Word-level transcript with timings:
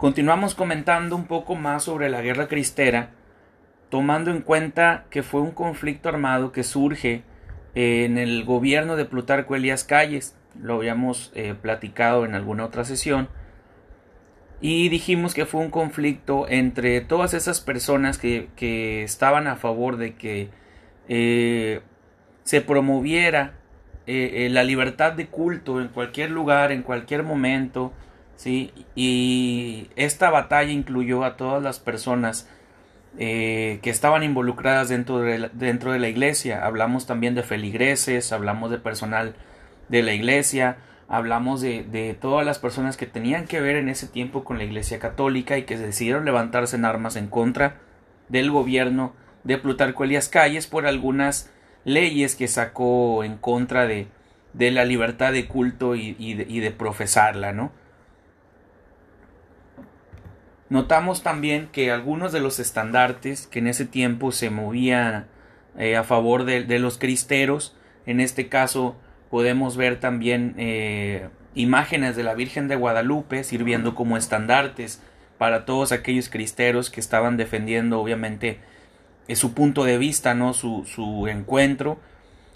Continuamos 0.00 0.54
comentando 0.54 1.14
un 1.14 1.26
poco 1.26 1.56
más 1.56 1.84
sobre 1.84 2.08
la 2.08 2.22
guerra 2.22 2.48
cristera, 2.48 3.10
tomando 3.90 4.30
en 4.30 4.40
cuenta 4.40 5.04
que 5.10 5.22
fue 5.22 5.42
un 5.42 5.50
conflicto 5.50 6.08
armado 6.08 6.52
que 6.52 6.64
surge 6.64 7.22
en 7.74 8.16
el 8.16 8.46
gobierno 8.46 8.96
de 8.96 9.04
Plutarco 9.04 9.56
Elías 9.56 9.84
Calles, 9.84 10.34
lo 10.58 10.76
habíamos 10.76 11.30
eh, 11.34 11.54
platicado 11.54 12.24
en 12.24 12.34
alguna 12.34 12.64
otra 12.64 12.86
sesión, 12.86 13.28
y 14.62 14.88
dijimos 14.88 15.34
que 15.34 15.44
fue 15.44 15.60
un 15.60 15.70
conflicto 15.70 16.48
entre 16.48 17.02
todas 17.02 17.34
esas 17.34 17.60
personas 17.60 18.16
que, 18.16 19.02
estaban 19.04 19.46
a 19.48 19.56
favor 19.56 19.98
de 19.98 20.14
que 20.14 20.48
eh, 21.08 21.82
se 22.44 22.62
promoviera 22.62 23.52
eh, 24.06 24.48
la 24.50 24.64
libertad 24.64 25.12
de 25.12 25.26
culto 25.26 25.78
en 25.78 25.88
cualquier 25.88 26.30
lugar, 26.30 26.72
en 26.72 26.82
cualquier 26.82 27.22
momento, 27.22 27.92
¿sí? 28.40 28.72
y 28.94 29.88
esta 29.96 30.30
batalla 30.30 30.72
incluyó 30.72 31.24
a 31.24 31.36
todas 31.36 31.62
las 31.62 31.78
personas 31.78 32.48
eh, 33.18 33.80
que 33.82 33.90
estaban 33.90 34.22
involucradas 34.22 34.88
dentro 34.88 35.18
de, 35.18 35.38
la, 35.38 35.48
dentro 35.52 35.92
de 35.92 35.98
la 35.98 36.08
iglesia. 36.08 36.64
Hablamos 36.64 37.06
también 37.06 37.34
de 37.34 37.42
feligreses, 37.42 38.32
hablamos 38.32 38.70
de 38.70 38.78
personal 38.78 39.34
de 39.90 40.02
la 40.02 40.14
iglesia, 40.14 40.78
hablamos 41.06 41.60
de, 41.60 42.16
todas 42.18 42.46
las 42.46 42.58
personas 42.58 42.96
que 42.96 43.06
tenían 43.06 43.46
que 43.46 43.60
ver 43.60 43.76
en 43.76 43.90
ese 43.90 44.06
tiempo 44.06 44.42
con 44.42 44.56
la 44.56 44.64
iglesia 44.64 44.98
católica 44.98 45.58
y 45.58 45.64
que 45.64 45.76
decidieron 45.76 46.24
levantarse 46.24 46.76
en 46.76 46.86
armas 46.86 47.16
en 47.16 47.26
contra 47.26 47.76
del 48.30 48.50
gobierno 48.50 49.12
de 49.44 49.58
Plutarco 49.58 50.04
Elías 50.04 50.30
Calles 50.30 50.66
por 50.66 50.86
algunas 50.86 51.50
leyes 51.84 52.36
que 52.36 52.48
sacó 52.48 53.22
en 53.22 53.36
contra 53.36 53.86
de, 53.86 54.06
de 54.54 54.70
la 54.70 54.86
libertad 54.86 55.32
de 55.32 55.46
culto 55.46 55.94
y, 55.94 56.14
de, 56.34 56.46
y 56.48 56.60
de 56.60 56.70
profesarla, 56.70 57.52
¿no? 57.52 57.78
Notamos 60.70 61.24
también 61.24 61.68
que 61.72 61.90
algunos 61.90 62.30
de 62.30 62.38
los 62.38 62.60
estandartes 62.60 63.48
que 63.48 63.58
en 63.58 63.66
ese 63.66 63.86
tiempo 63.86 64.30
se 64.30 64.50
movían 64.50 65.26
eh, 65.76 65.96
a 65.96 66.04
favor 66.04 66.44
de, 66.44 66.78
los 66.78 66.96
cristeros, 66.96 67.76
en 68.06 68.20
este 68.20 68.48
caso 68.48 68.96
podemos 69.30 69.76
ver 69.76 69.98
también 69.98 70.54
eh, 70.58 71.28
imágenes 71.56 72.14
de 72.14 72.22
la 72.22 72.34
Virgen 72.34 72.68
de 72.68 72.76
Guadalupe 72.76 73.42
sirviendo 73.42 73.96
como 73.96 74.16
estandartes 74.16 75.02
para 75.38 75.64
todos 75.64 75.90
aquellos 75.90 76.28
cristeros 76.28 76.88
que 76.88 77.00
estaban 77.00 77.36
defendiendo 77.36 78.00
obviamente 78.00 78.60
eh, 79.26 79.34
su 79.34 79.54
punto 79.54 79.82
de 79.82 79.98
vista, 79.98 80.34
¿no? 80.34 80.54
Su, 80.54 80.84
su, 80.86 81.26
encuentro. 81.26 81.98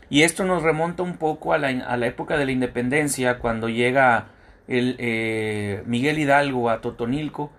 Y 0.09 0.23
esto 0.23 0.45
nos 0.45 0.63
remonta 0.63 1.03
un 1.03 1.17
poco 1.17 1.53
a 1.53 1.59
la, 1.59 2.07
época 2.07 2.37
de 2.37 2.45
la 2.45 2.53
independencia, 2.53 3.39
cuando 3.41 3.69
llega 3.69 4.27
el, 4.69 5.83
Miguel 5.87 6.21
Hidalgo 6.21 6.71
a 6.71 6.81
Totonilco, 6.81 7.51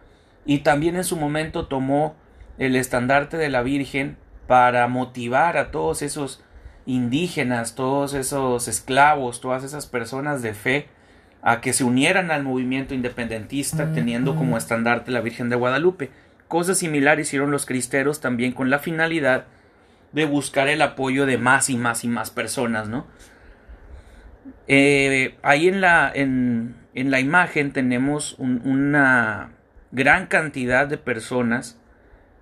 y 0.45 0.59
también 0.59 0.95
en 0.95 1.03
su 1.03 1.17
momento 1.17 1.67
tomó 1.67 2.15
el 2.57 2.75
estandarte 2.75 3.38
de 3.38 3.49
la 3.49 3.63
Virgen 3.63 4.17
para 4.47 4.87
motivar 4.87 5.57
a 5.57 5.71
todos 5.71 6.02
esos 6.02 6.43
indígenas, 6.85 7.75
todos 7.75 8.13
esos 8.13 8.67
esclavos, 8.67 9.41
todas 9.41 9.63
esas 9.63 9.87
personas 9.87 10.41
de 10.41 10.53
fe 10.53 10.87
a 11.41 11.61
que 11.61 11.73
se 11.73 11.83
unieran 11.83 12.31
al 12.31 12.43
movimiento 12.43 12.93
independentista 12.93 13.91
teniendo 13.93 14.35
como 14.35 14.57
estandarte 14.57 15.11
la 15.11 15.21
Virgen 15.21 15.49
de 15.49 15.55
Guadalupe. 15.55 16.11
Cosas 16.47 16.77
similares 16.77 17.27
hicieron 17.27 17.52
los 17.52 17.65
cristeros 17.65 18.19
también 18.19 18.52
con 18.52 18.69
la 18.69 18.80
finalidad 18.80 19.45
de 20.11 20.25
buscar 20.25 20.67
el 20.67 20.81
apoyo 20.81 21.25
de 21.25 21.37
más 21.37 21.69
y 21.69 21.77
más 21.77 22.03
y 22.03 22.07
más 22.07 22.31
personas, 22.31 22.87
¿no? 22.87 23.05
Eh, 24.67 25.37
ahí 25.43 25.67
en 25.67 25.81
la, 25.81 26.11
en, 26.13 26.75
en 26.93 27.11
la 27.11 27.19
imagen 27.19 27.73
tenemos 27.73 28.35
una, 28.39 29.52
gran 29.95 30.27
cantidad 30.27 30.88
de 30.88 30.97
personas 30.97 31.79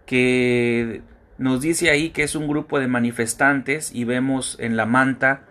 que 0.08 1.04
nos 1.38 1.62
dice 1.62 1.92
ahí 1.92 2.10
que 2.10 2.24
es 2.24 2.36
un 2.36 2.48
grupo 2.48 2.80
de 2.80 2.88
manifestantes 2.88 3.94
y 3.94 4.06
vemos 4.06 4.58
en 4.60 4.76
la 4.76 4.88
manta 4.88 5.42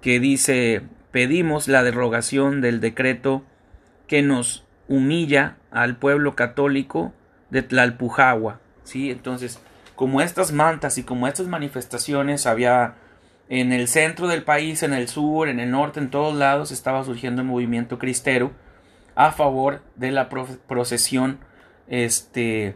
que 0.00 0.20
dice 0.20 0.82
pedimos 1.10 1.66
la 1.66 1.82
derogación 1.82 2.60
del 2.60 2.80
decreto 2.80 3.42
que 4.06 4.22
nos 4.22 4.64
humilla 4.86 5.56
al 5.72 5.96
pueblo 5.96 6.36
católico 6.36 7.12
de 7.50 7.62
Tlalpujagua. 7.62 8.60
¿sí? 8.84 9.10
Entonces, 9.10 9.60
como 9.96 10.20
estas 10.20 10.52
mantas 10.52 10.96
y 10.96 11.02
como 11.02 11.26
estas 11.26 11.48
manifestaciones 11.48 12.46
había 12.46 12.94
en 13.48 13.72
el 13.72 13.88
centro 13.88 14.28
del 14.28 14.44
país, 14.44 14.82
en 14.84 14.94
el 14.94 15.08
sur, 15.08 15.48
en 15.48 15.58
el 15.58 15.72
norte, 15.72 15.98
en 15.98 16.10
todos 16.10 16.36
lados 16.36 16.70
estaba 16.70 17.04
surgiendo 17.04 17.42
el 17.42 17.48
movimiento 17.48 17.98
cristero 17.98 18.52
a 19.14 19.32
favor 19.32 19.82
de 19.96 20.10
la 20.10 20.28
procesión 20.28 21.38
este 21.88 22.74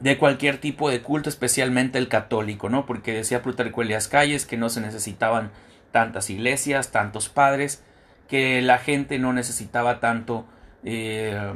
de 0.00 0.16
cualquier 0.16 0.58
tipo 0.58 0.90
de 0.90 1.02
culto, 1.02 1.28
especialmente 1.28 1.98
el 1.98 2.08
católico, 2.08 2.68
¿no? 2.68 2.86
Porque 2.86 3.12
decía 3.12 3.42
Plutarco 3.42 3.82
Elias 3.82 4.06
Calles 4.06 4.46
que 4.46 4.56
no 4.56 4.68
se 4.68 4.80
necesitaban 4.80 5.50
tantas 5.90 6.30
iglesias, 6.30 6.92
tantos 6.92 7.28
padres, 7.28 7.82
que 8.28 8.62
la 8.62 8.78
gente 8.78 9.18
no 9.18 9.32
necesitaba 9.32 9.98
tanto 9.98 10.46
eh, 10.84 11.52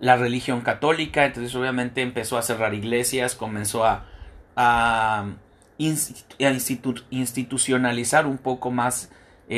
la 0.00 0.16
religión 0.16 0.60
católica, 0.60 1.24
entonces 1.24 1.54
obviamente 1.54 2.02
empezó 2.02 2.36
a 2.36 2.42
cerrar 2.42 2.74
iglesias, 2.74 3.34
comenzó 3.34 3.86
a, 3.86 4.04
a, 4.56 5.30
institucionalizar 5.78 8.26
un 8.26 8.38
poco 8.38 8.70
más 8.70 9.10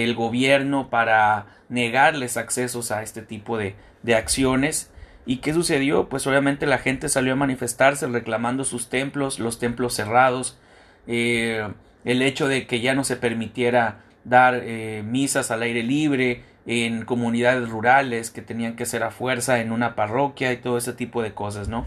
el 0.03 0.15
gobierno 0.15 0.91
para 0.91 1.47
negarles 1.69 2.37
accesos 2.37 2.91
a 2.91 3.03
este 3.03 3.23
tipo 3.23 3.57
de, 3.59 3.75
de 4.03 4.15
acciones. 4.15 4.91
¿Y 5.27 5.39
qué 5.39 5.55
sucedió? 5.55 6.09
Pues 6.09 6.27
obviamente 6.27 6.67
la 6.67 6.79
gente 6.79 7.09
salió 7.09 7.33
a 7.33 7.37
manifestarse 7.37 8.07
reclamando 8.07 8.65
sus 8.65 8.89
templos, 8.89 9.39
los 9.39 9.59
templos 9.59 9.95
cerrados, 9.95 10.59
eh, 11.07 11.67
el 12.05 12.23
hecho 12.23 12.49
de 12.49 12.67
que 12.67 12.81
ya 12.81 12.95
no 12.95 13.05
se 13.05 13.17
permitiera 13.17 14.01
dar 14.25 14.61
eh, 14.63 15.03
misas 15.05 15.51
al 15.51 15.63
aire 15.63 15.83
libre 15.83 16.43
en 16.67 17.05
comunidades 17.05 17.69
rurales 17.69 18.31
que 18.31 18.43
tenían 18.43 18.77
que 18.77 18.87
ser 18.87 19.03
a 19.03 19.11
fuerza 19.11 19.61
en 19.61 19.73
una 19.73 19.95
parroquia 19.95 20.53
y 20.53 20.57
todo 20.57 20.79
ese 20.79 20.93
tipo 20.93 21.23
de 21.23 21.33
cosas, 21.33 21.69
¿no? 21.69 21.87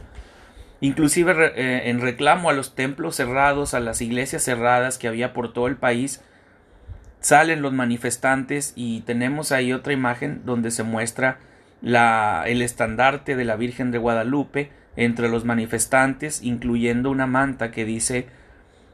Inclusive 0.79 1.53
eh, 1.55 1.89
en 1.89 2.01
reclamo 2.01 2.49
a 2.49 2.53
los 2.53 2.75
templos 2.75 3.15
cerrados, 3.15 3.73
a 3.73 3.79
las 3.79 4.01
iglesias 4.01 4.43
cerradas 4.43 4.99
que 4.99 5.07
había 5.07 5.33
por 5.33 5.51
todo 5.51 5.67
el 5.67 5.77
país, 5.77 6.23
salen 7.19 7.61
los 7.61 7.73
manifestantes 7.73 8.73
y 8.75 9.01
tenemos 9.01 9.51
ahí 9.51 9.73
otra 9.73 9.93
imagen 9.93 10.41
donde 10.45 10.71
se 10.71 10.83
muestra 10.83 11.39
la, 11.81 12.43
el 12.47 12.61
estandarte 12.61 13.35
de 13.35 13.45
la 13.45 13.55
Virgen 13.55 13.91
de 13.91 13.97
Guadalupe 13.97 14.71
entre 14.95 15.29
los 15.29 15.45
manifestantes, 15.45 16.41
incluyendo 16.41 17.11
una 17.11 17.27
manta 17.27 17.71
que 17.71 17.85
dice 17.85 18.27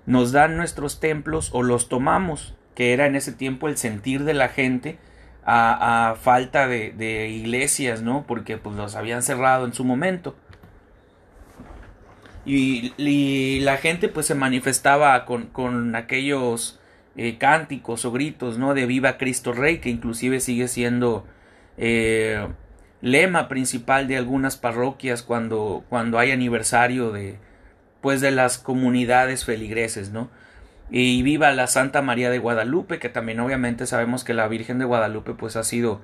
nos 0.06 0.32
dan 0.32 0.58
nuestros 0.58 1.00
templos 1.00 1.50
o 1.54 1.64
los 1.64 1.88
tomamos, 1.88 2.56
que 2.76 2.94
era 2.94 3.06
en 3.06 3.16
ese 3.16 3.32
tiempo 3.32 3.68
el 3.68 3.78
sentir 3.78 4.24
de 4.24 4.34
la 4.34 4.50
gente 4.50 4.98
a, 5.46 6.16
falta 6.22 6.68
de, 6.68 6.92
de, 6.92 7.30
iglesias, 7.30 8.02
¿no? 8.02 8.26
Porque 8.28 8.58
pues 8.58 8.76
los 8.76 8.96
habían 8.96 9.22
cerrado 9.24 9.66
en 9.66 9.74
su 9.74 9.84
momento. 9.84 10.36
Y, 12.46 12.94
y 12.98 13.62
la 13.62 13.78
gente 13.78 14.10
pues 14.10 14.26
se 14.26 14.36
manifestaba 14.36 15.26
con, 15.26 15.48
con 15.48 15.96
aquellos 15.96 16.80
eh, 17.16 17.38
cánticos 17.38 18.06
o 18.06 18.12
gritos, 18.12 18.58
¿no? 18.58 18.74
De 18.74 18.86
viva 18.86 19.18
Cristo 19.18 19.54
Rey, 19.54 19.78
que 19.78 19.90
inclusive 19.90 20.40
sigue 20.40 20.68
siendo 20.68 21.26
eh, 21.78 22.48
lema 23.02 23.48
principal 23.48 24.08
de 24.08 24.18
algunas 24.18 24.58
parroquias 24.58 25.22
cuando, 25.22 25.84
cuando 25.90 26.18
hay 26.18 26.32
aniversario 26.32 27.12
de, 27.12 27.38
pues, 28.02 28.22
de 28.22 28.32
las 28.32 28.58
comunidades 28.58 29.46
feligreses, 29.46 30.12
¿no? 30.12 30.30
Y 30.90 31.22
viva 31.24 31.52
la 31.52 31.68
Santa 31.68 32.02
María 32.02 32.30
de 32.30 32.40
Guadalupe, 32.40 33.00
que 33.00 33.10
también 33.10 33.40
obviamente 33.40 33.86
sabemos 33.86 34.24
que 34.24 34.34
la 34.34 34.48
Virgen 34.48 34.80
de 34.80 34.86
Guadalupe, 34.86 35.34
pues, 35.34 35.56
ha 35.56 35.64
sido 35.64 36.02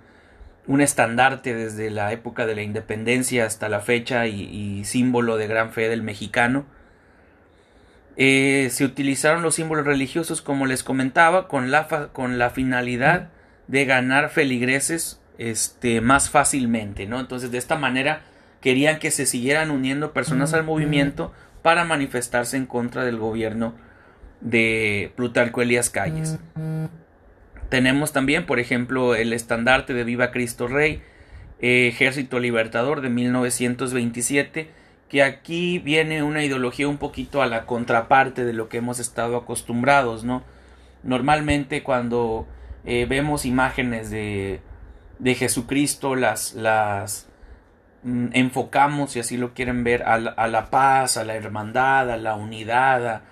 un 0.68 0.82
estandarte 0.82 1.56
desde 1.56 1.90
la 1.90 2.12
época 2.12 2.46
de 2.46 2.56
la 2.56 2.62
independencia 2.62 3.46
hasta 3.46 3.70
la 3.70 3.80
fecha 3.80 4.28
y, 4.28 4.42
y 4.44 4.86
símbolo 4.86 5.38
de 5.38 5.48
gran 5.48 5.72
fe 5.72 5.90
del 5.90 6.04
mexicano 6.04 6.66
eh, 8.22 8.68
se 8.70 8.84
utilizaron 8.84 9.44
los 9.44 9.56
símbolos 9.56 9.86
religiosos, 9.86 10.42
como 10.42 10.66
les 10.66 10.84
comentaba, 10.84 11.48
con 11.48 11.72
la, 11.72 11.88
con 12.12 12.38
la 12.38 12.50
finalidad 12.50 13.30
de 13.68 13.86
ganar 13.86 14.30
feligreses 14.30 15.22
este, 15.38 16.02
más 16.02 16.30
fácilmente, 16.30 17.06
¿no? 17.06 17.22
Entonces, 17.22 17.50
de 17.50 17.58
esta 17.58 17.78
manera 17.78 18.24
querían 18.60 19.00
que 19.00 19.10
se 19.10 19.26
siguieran 19.26 19.72
uniendo 19.72 20.12
personas 20.12 20.54
al 20.54 20.66
movimiento 20.66 21.32
para 21.62 21.86
manifestarse 21.86 22.58
en 22.58 22.66
contra 22.66 23.06
del 23.06 23.16
gobierno 23.16 23.74
de 24.42 25.14
Plutarco 25.16 25.62
Elías 25.62 25.90
Calles. 25.90 26.40
Tenemos 27.70 28.12
también, 28.12 28.46
por 28.46 28.60
ejemplo, 28.60 29.16
el 29.16 29.32
estandarte 29.32 29.94
de 29.94 30.04
Viva 30.04 30.32
Cristo 30.32 30.68
Rey, 30.68 31.02
eh, 31.62 31.88
Ejército 31.88 32.42
Libertador 32.42 33.00
de 33.00 33.10
1927, 33.10 34.72
que 35.10 35.24
aquí 35.24 35.80
viene 35.80 36.24
una 36.24 36.44
ideología 36.44 36.88
un 36.88 36.98
poquito 36.98 37.42
a 37.42 37.48
la 37.48 37.66
contraparte 37.66 38.46
de 38.46 38.54
lo 38.54 38.70
que 38.70 38.78
hemos 38.78 39.00
estado 39.00 39.36
acostumbrados, 39.38 40.24
¿no? 40.24 40.44
Normalmente 41.04 41.84
cuando 41.84 42.48
eh, 42.86 43.06
vemos 43.10 43.46
imágenes 43.46 44.12
de, 44.12 44.62
de 45.18 45.36
Jesucristo, 45.36 46.16
las, 46.16 46.54
las, 46.54 47.28
mm, 48.04 48.28
enfocamos, 48.34 49.12
si 49.12 49.20
así 49.20 49.38
lo 49.38 49.54
quieren 49.54 49.84
ver, 49.84 50.04
a 50.04 50.18
la, 50.18 50.70
paz, 50.70 51.18
a 51.18 51.24
la 51.24 51.36
hermandad, 51.36 52.12
a 52.12 52.18
la 52.18 52.36
unidad, 52.36 53.24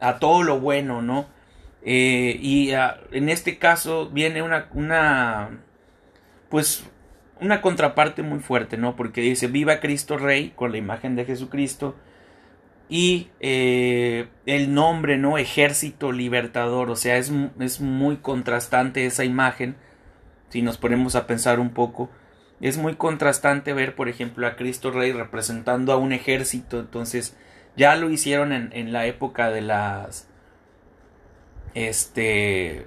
a, 0.00 0.18
todo 0.18 0.42
lo 0.42 0.60
bueno, 0.60 1.00
¿no? 1.02 1.26
Eh, 1.84 2.36
y 2.40 2.72
ah, 2.72 2.98
en 3.10 3.28
este 3.28 3.58
caso 3.58 4.10
viene 4.10 4.42
una, 4.42 4.68
una, 4.74 5.50
pues, 6.48 6.84
una 7.42 7.60
contraparte 7.60 8.22
muy 8.22 8.38
fuerte, 8.38 8.76
¿no? 8.76 8.96
Porque 8.96 9.20
dice, 9.20 9.48
viva 9.48 9.80
Cristo 9.80 10.16
Rey, 10.16 10.52
con 10.56 10.72
la 10.72 10.78
imagen 10.78 11.16
de 11.16 11.24
Jesucristo, 11.24 11.96
y 12.88 13.30
eh, 13.40 14.28
el 14.46 14.74
nombre, 14.74 15.18
¿no? 15.18 15.38
Ejército 15.38 16.12
Libertador, 16.12 16.90
o 16.90 16.96
sea, 16.96 17.16
es, 17.16 17.32
es 17.60 17.80
muy 17.80 18.16
contrastante 18.18 19.06
esa 19.06 19.24
imagen, 19.24 19.76
si 20.48 20.62
nos 20.62 20.78
ponemos 20.78 21.16
a 21.16 21.26
pensar 21.26 21.60
un 21.60 21.70
poco, 21.70 22.10
es 22.62 22.78
muy 22.78 22.94
contrastante 22.94 23.72
ver, 23.72 23.96
por 23.96 24.08
ejemplo, 24.08 24.46
a 24.46 24.54
Cristo 24.54 24.92
Rey 24.92 25.12
representando 25.12 25.92
a 25.92 25.96
un 25.96 26.12
ejército. 26.12 26.78
Entonces, 26.78 27.36
ya 27.76 27.96
lo 27.96 28.08
hicieron 28.08 28.52
en, 28.52 28.70
en 28.72 28.92
la 28.92 29.06
época 29.06 29.50
de 29.50 29.62
las. 29.62 30.28
Este. 31.74 32.86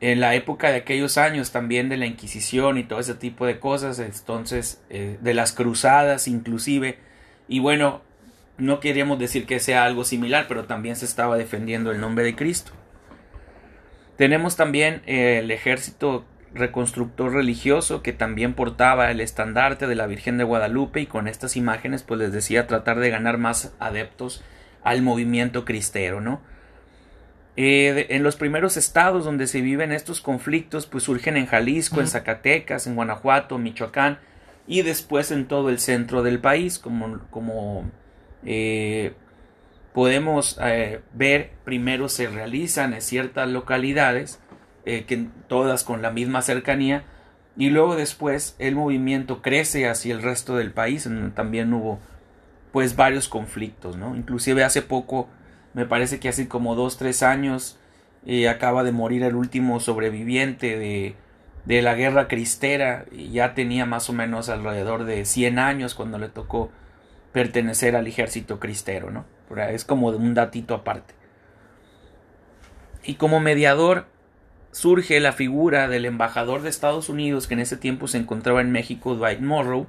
En 0.00 0.20
la 0.20 0.34
época 0.34 0.70
de 0.70 0.76
aquellos 0.76 1.16
años 1.16 1.52
también 1.52 1.88
de 1.88 1.96
la 1.96 2.06
Inquisición 2.06 2.76
y 2.76 2.84
todo 2.84 3.00
ese 3.00 3.14
tipo 3.14 3.46
de 3.46 3.58
cosas. 3.58 3.98
Entonces, 3.98 4.82
eh, 4.90 5.18
de 5.20 5.34
las 5.34 5.52
cruzadas 5.52 6.28
inclusive. 6.28 6.98
Y 7.48 7.60
bueno, 7.60 8.02
no 8.58 8.80
queríamos 8.80 9.18
decir 9.18 9.46
que 9.46 9.60
sea 9.60 9.84
algo 9.84 10.04
similar, 10.04 10.46
pero 10.48 10.64
también 10.64 10.96
se 10.96 11.04
estaba 11.04 11.36
defendiendo 11.36 11.90
el 11.90 12.00
nombre 12.00 12.24
de 12.24 12.34
Cristo. 12.34 12.72
Tenemos 14.16 14.56
también 14.56 15.02
eh, 15.06 15.40
el 15.42 15.50
ejército 15.50 16.24
reconstructor 16.54 17.32
religioso 17.32 18.02
que 18.02 18.12
también 18.12 18.54
portaba 18.54 19.10
el 19.10 19.20
estandarte 19.20 19.86
de 19.86 19.94
la 19.94 20.06
Virgen 20.06 20.38
de 20.38 20.44
Guadalupe 20.44 21.00
y 21.00 21.06
con 21.06 21.28
estas 21.28 21.56
imágenes 21.56 22.02
pues 22.02 22.18
les 22.18 22.32
decía 22.32 22.66
tratar 22.66 22.98
de 22.98 23.10
ganar 23.10 23.36
más 23.36 23.74
adeptos 23.78 24.42
al 24.82 25.02
movimiento 25.02 25.64
cristero, 25.64 26.20
¿no? 26.20 26.40
Eh, 27.56 28.06
en 28.10 28.22
los 28.22 28.36
primeros 28.36 28.76
estados 28.76 29.24
donde 29.24 29.46
se 29.46 29.62
viven 29.62 29.90
estos 29.90 30.20
conflictos 30.20 30.86
pues 30.86 31.04
surgen 31.04 31.36
en 31.38 31.46
Jalisco, 31.46 32.00
en 32.00 32.08
Zacatecas, 32.08 32.86
en 32.86 32.96
Guanajuato, 32.96 33.56
Michoacán 33.56 34.18
y 34.66 34.82
después 34.82 35.30
en 35.30 35.46
todo 35.46 35.70
el 35.70 35.78
centro 35.78 36.22
del 36.22 36.38
país 36.38 36.78
como, 36.78 37.20
como 37.30 37.90
eh, 38.44 39.14
podemos 39.94 40.58
eh, 40.62 41.00
ver 41.14 41.52
primero 41.64 42.10
se 42.10 42.28
realizan 42.28 42.92
en 42.92 43.00
ciertas 43.00 43.48
localidades 43.48 44.38
eh, 44.88 45.04
que 45.04 45.26
todas 45.48 45.82
con 45.82 46.00
la 46.00 46.12
misma 46.12 46.42
cercanía, 46.42 47.02
y 47.56 47.70
luego 47.70 47.96
después 47.96 48.54
el 48.60 48.76
movimiento 48.76 49.42
crece 49.42 49.88
hacia 49.88 50.14
el 50.14 50.22
resto 50.22 50.56
del 50.56 50.70
país, 50.70 51.06
en 51.06 51.16
donde 51.16 51.34
también 51.34 51.72
hubo 51.74 51.98
pues 52.70 52.94
varios 52.94 53.28
conflictos, 53.28 53.96
¿no? 53.96 54.14
Inclusive 54.14 54.62
hace 54.62 54.82
poco, 54.82 55.28
me 55.76 55.84
parece 55.84 56.18
que 56.18 56.30
hace 56.30 56.48
como 56.48 56.74
dos, 56.74 56.96
tres 56.96 57.22
años, 57.22 57.76
eh, 58.24 58.48
acaba 58.48 58.82
de 58.82 58.92
morir 58.92 59.22
el 59.22 59.34
último 59.34 59.78
sobreviviente 59.78 60.78
de, 60.78 61.16
de 61.66 61.82
la 61.82 61.94
guerra 61.94 62.28
cristera, 62.28 63.04
y 63.12 63.28
ya 63.28 63.52
tenía 63.52 63.84
más 63.84 64.08
o 64.08 64.14
menos 64.14 64.48
alrededor 64.48 65.04
de 65.04 65.26
100 65.26 65.58
años 65.58 65.94
cuando 65.94 66.16
le 66.16 66.30
tocó 66.30 66.70
pertenecer 67.32 67.94
al 67.94 68.06
ejército 68.06 68.58
cristero, 68.58 69.10
¿no? 69.10 69.26
Es 69.68 69.84
como 69.84 70.08
un 70.08 70.32
datito 70.32 70.74
aparte. 70.74 71.12
Y 73.04 73.16
como 73.16 73.38
mediador 73.38 74.06
surge 74.72 75.20
la 75.20 75.32
figura 75.32 75.88
del 75.88 76.06
embajador 76.06 76.62
de 76.62 76.70
Estados 76.70 77.10
Unidos 77.10 77.46
que 77.46 77.52
en 77.52 77.60
ese 77.60 77.76
tiempo 77.76 78.08
se 78.08 78.16
encontraba 78.16 78.62
en 78.62 78.72
México, 78.72 79.14
Dwight 79.14 79.40
Morrow, 79.40 79.88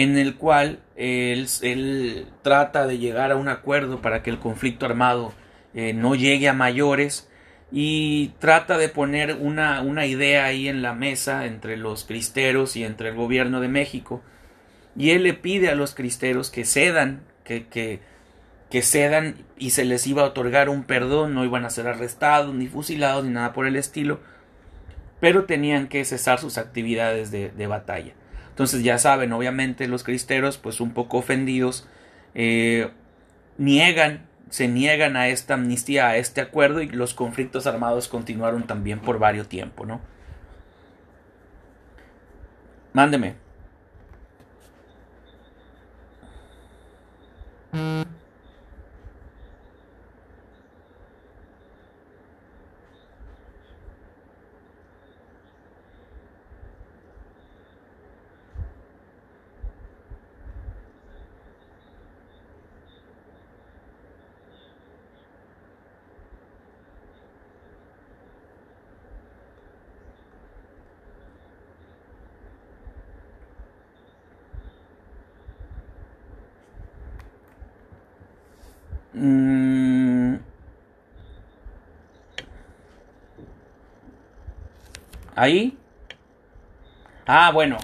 en 0.00 0.16
el 0.16 0.36
cual 0.36 0.80
él, 0.96 2.26
trata 2.42 2.86
de 2.86 2.98
llegar 2.98 3.32
a 3.32 3.36
un 3.36 3.48
acuerdo 3.48 4.00
para 4.00 4.22
que 4.22 4.30
el 4.30 4.38
conflicto 4.38 4.86
armado 4.86 5.32
eh, 5.74 5.92
no 5.92 6.14
llegue 6.14 6.48
a 6.48 6.52
mayores 6.52 7.28
y 7.70 8.32
trata 8.38 8.78
de 8.78 8.88
poner 8.88 9.36
una, 9.40 9.82
una 9.82 10.06
idea 10.06 10.44
ahí 10.44 10.68
en 10.68 10.82
la 10.82 10.94
mesa 10.94 11.46
entre 11.46 11.76
los 11.76 12.04
cristeros 12.04 12.76
y 12.76 12.84
entre 12.84 13.10
el 13.10 13.16
gobierno 13.16 13.60
de 13.60 13.68
México 13.68 14.22
y 14.96 15.10
él 15.10 15.22
le 15.22 15.34
pide 15.34 15.68
a 15.68 15.74
los 15.74 15.94
cristeros 15.94 16.50
que 16.50 16.64
cedan, 16.64 17.22
que, 17.44 17.66
que 17.66 18.00
que 18.70 18.82
cedan 18.82 19.36
y 19.56 19.70
se 19.70 19.84
les 19.84 20.06
iba 20.06 20.22
a 20.22 20.26
otorgar 20.26 20.68
un 20.68 20.84
perdón, 20.84 21.34
no 21.34 21.44
iban 21.44 21.64
a 21.64 21.70
ser 21.70 21.86
arrestados, 21.86 22.54
ni 22.54 22.66
fusilados, 22.66 23.24
ni 23.24 23.30
nada 23.30 23.52
por 23.52 23.66
el 23.66 23.76
estilo, 23.76 24.20
pero 25.20 25.44
tenían 25.44 25.88
que 25.88 26.04
cesar 26.04 26.38
sus 26.38 26.58
actividades 26.58 27.30
de, 27.30 27.66
batalla. 27.66 28.12
Entonces 28.58 28.82
ya 28.82 28.98
saben, 28.98 29.32
obviamente 29.32 29.86
los 29.86 30.02
cristeros, 30.02 30.58
pues 30.58 30.80
un 30.80 30.90
poco 30.90 31.18
ofendidos, 31.18 31.86
eh, 32.34 32.90
niegan, 33.56 34.26
se 34.50 34.66
niegan 34.66 35.16
a 35.16 35.28
esta 35.28 35.54
amnistía, 35.54 36.08
a 36.08 36.16
este 36.16 36.40
acuerdo, 36.40 36.82
y 36.82 36.88
los 36.88 37.14
conflictos 37.14 37.68
armados 37.68 38.08
continuaron 38.08 38.64
también 38.64 38.98
por 38.98 39.20
varios 39.20 39.48
tiempo, 39.48 39.86
¿no? 39.86 40.00
Mándeme. 42.92 43.36
Mm. 79.18 80.36
Ahí. 85.34 85.76
Ah, 87.26 87.50
bueno. 87.52 87.78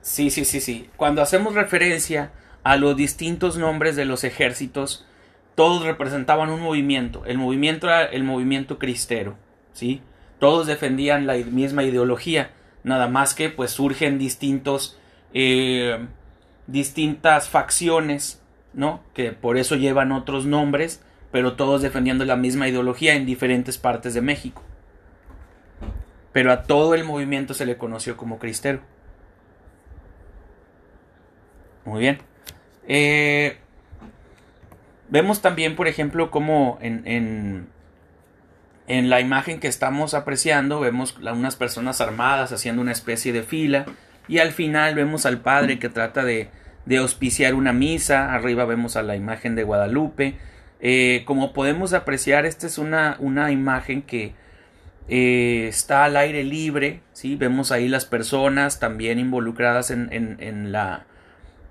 Sí, 0.00 0.30
sí, 0.30 0.44
sí, 0.44 0.60
sí. 0.60 0.90
Cuando 0.96 1.20
hacemos 1.22 1.54
referencia 1.54 2.32
a 2.64 2.76
los 2.76 2.96
distintos 2.96 3.58
nombres 3.58 3.96
de 3.96 4.06
los 4.06 4.24
ejércitos, 4.24 5.06
todos 5.54 5.84
representaban 5.84 6.50
un 6.50 6.60
movimiento. 6.60 7.24
El 7.26 7.38
movimiento 7.38 7.86
era 7.86 8.04
el 8.04 8.24
movimiento 8.24 8.78
cristero, 8.78 9.36
¿sí? 9.72 10.02
Todos 10.38 10.66
defendían 10.66 11.26
la 11.26 11.34
misma 11.34 11.82
ideología, 11.84 12.52
nada 12.84 13.08
más 13.08 13.34
que 13.34 13.50
pues 13.50 13.72
surgen 13.72 14.18
distintos, 14.18 14.98
eh, 15.34 16.06
distintas 16.66 17.48
facciones 17.48 18.40
¿no? 18.72 19.02
Que 19.14 19.32
por 19.32 19.56
eso 19.56 19.76
llevan 19.76 20.12
otros 20.12 20.46
nombres, 20.46 21.02
pero 21.30 21.54
todos 21.54 21.82
defendiendo 21.82 22.24
la 22.24 22.36
misma 22.36 22.68
ideología 22.68 23.14
en 23.14 23.26
diferentes 23.26 23.78
partes 23.78 24.14
de 24.14 24.22
México. 24.22 24.62
Pero 26.32 26.52
a 26.52 26.62
todo 26.62 26.94
el 26.94 27.04
movimiento 27.04 27.54
se 27.54 27.66
le 27.66 27.76
conoció 27.76 28.16
como 28.16 28.38
cristero. 28.38 28.80
Muy 31.84 32.00
bien. 32.00 32.18
Eh, 32.86 33.58
vemos 35.08 35.40
también, 35.40 35.74
por 35.74 35.88
ejemplo, 35.88 36.30
como 36.30 36.78
en, 36.80 37.02
en, 37.06 37.68
en, 38.86 39.10
la 39.10 39.20
imagen 39.20 39.58
que 39.58 39.68
estamos 39.68 40.14
apreciando, 40.14 40.80
vemos 40.80 41.16
a 41.26 41.32
unas 41.32 41.56
personas 41.56 42.00
armadas 42.00 42.52
haciendo 42.52 42.82
una 42.82 42.92
especie 42.92 43.32
de 43.32 43.42
fila 43.42 43.86
y 44.28 44.38
al 44.38 44.52
final 44.52 44.94
vemos 44.94 45.24
al 45.26 45.40
padre 45.40 45.78
que 45.78 45.88
trata 45.88 46.24
de, 46.24 46.50
de 46.88 46.96
auspiciar 46.96 47.54
una 47.54 47.74
misa. 47.74 48.32
Arriba 48.34 48.64
vemos 48.64 48.96
a 48.96 49.02
la 49.02 49.14
imagen 49.14 49.54
de 49.54 49.62
Guadalupe. 49.62 50.36
Eh, 50.80 51.22
como 51.26 51.52
podemos 51.52 51.92
apreciar, 51.92 52.46
esta 52.46 52.66
es 52.66 52.78
una, 52.78 53.16
una 53.18 53.52
imagen 53.52 54.00
que 54.00 54.32
eh, 55.06 55.66
está 55.68 56.04
al 56.04 56.16
aire 56.16 56.44
libre. 56.44 57.02
¿sí? 57.12 57.36
Vemos 57.36 57.72
ahí 57.72 57.88
las 57.88 58.06
personas 58.06 58.80
también 58.80 59.18
involucradas 59.18 59.90
en, 59.90 60.08
en, 60.10 60.72
la, 60.72 61.04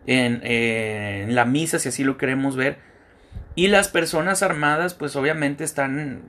en, 0.06 1.34
la 1.34 1.46
misa, 1.46 1.80
si 1.80 1.90
así 1.90 2.04
lo 2.04 2.18
queremos 2.18 2.56
ver. 2.56 2.78
Y 3.56 3.70
las 3.70 3.88
personas 3.88 4.44
armadas, 4.44 4.94
pues 4.94 5.16
obviamente 5.16 5.64
están 5.64 6.22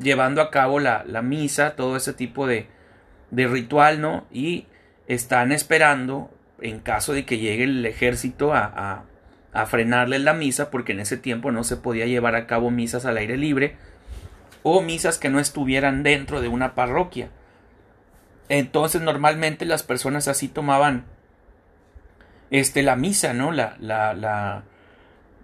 llevando 0.00 0.42
a 0.42 0.52
cabo 0.52 0.78
la, 0.78 1.02
la 1.08 1.22
misa, 1.22 1.74
todo 1.74 1.96
ese 1.96 2.12
tipo 2.12 2.46
de, 2.46 2.68
de 3.32 3.48
ritual, 3.48 4.00
¿no? 4.00 4.28
Y 4.30 4.68
están 5.08 5.50
esperando 5.50 6.30
en 6.60 6.80
caso 6.80 7.12
de 7.12 7.24
que 7.24 7.38
llegue 7.38 7.64
el 7.64 7.84
ejército 7.86 8.52
a, 8.54 9.04
a, 9.52 9.66
frenarle 9.66 10.18
la 10.18 10.34
misa, 10.34 10.70
porque 10.70 10.92
en 10.92 11.00
ese 11.00 11.16
tiempo 11.16 11.50
no 11.50 11.64
se 11.64 11.76
podía 11.76 12.06
llevar 12.06 12.34
a 12.34 12.46
cabo 12.46 12.70
misas 12.70 13.04
al 13.06 13.16
aire 13.16 13.36
libre 13.36 13.76
o 14.62 14.82
misas 14.82 15.18
que 15.18 15.30
no 15.30 15.40
estuvieran 15.40 16.02
dentro 16.02 16.40
de 16.40 16.48
una 16.48 16.74
parroquia. 16.74 17.30
Entonces 18.48 19.02
normalmente 19.02 19.64
las 19.64 19.82
personas 19.82 20.28
así 20.28 20.48
tomaban 20.48 21.04
este, 22.50 22.82
la 22.82 22.96
misa, 22.96 23.34
¿no? 23.34 23.52
La, 23.52 23.76
la, 23.80 24.14
la, 24.14 24.64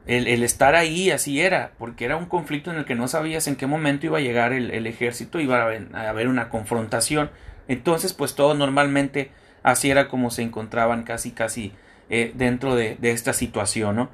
el, 0.06 0.42
estar 0.42 0.74
ahí 0.74 1.10
así 1.10 1.40
era, 1.40 1.72
porque 1.78 2.04
era 2.04 2.16
un 2.16 2.26
conflicto 2.26 2.70
en 2.70 2.76
el 2.78 2.84
que 2.84 2.94
no 2.94 3.08
sabías 3.08 3.46
en 3.46 3.56
qué 3.56 3.66
momento 3.66 4.06
iba 4.06 4.18
a 4.18 4.22
llegar 4.22 4.52
el, 4.52 4.86
ejército, 4.86 5.40
iba 5.40 5.58
a 5.58 5.62
haber, 5.64 5.88
a 5.94 6.08
haber, 6.08 6.28
una 6.28 6.48
confrontación. 6.48 7.30
Entonces, 7.68 8.12
pues 8.12 8.34
todo 8.34 8.54
normalmente 8.54 9.30
así 9.64 9.90
era 9.90 10.06
como 10.06 10.30
se 10.30 10.42
encontraban 10.42 11.02
casi, 11.02 11.32
casi 11.32 11.72
eh, 12.08 12.32
dentro 12.36 12.76
de, 12.76 12.96
esta 13.02 13.32
situación, 13.32 13.96
¿no? 13.96 14.10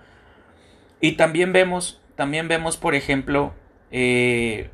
Y 1.02 1.12
también 1.12 1.52
vemos, 1.52 2.00
también 2.16 2.48
vemos, 2.48 2.78
por 2.78 2.94
ejemplo, 2.94 3.52
eh, 3.90 4.70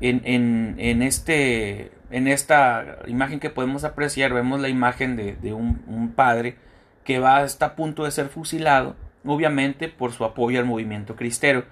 en, 0.00 0.22
en, 0.24 0.76
en, 0.78 1.02
este, 1.02 1.92
en 2.10 2.28
esta 2.28 3.00
imagen 3.06 3.38
que 3.40 3.50
podemos 3.50 3.84
apreciar, 3.84 4.32
vemos 4.32 4.60
la 4.60 4.70
imagen 4.70 5.16
de, 5.16 5.36
de 5.36 5.52
un, 5.52 5.82
un 5.86 6.12
padre 6.12 6.56
que 7.04 7.18
va 7.18 7.42
está 7.42 7.66
a 7.66 7.76
punto 7.76 8.04
de 8.04 8.10
ser 8.10 8.28
fusilado 8.28 8.96
obviamente 9.24 9.88
por 9.88 10.12
su 10.12 10.24
apoyo 10.24 10.58
al 10.58 10.66
movimiento 10.66 11.16
cristero. 11.16 11.64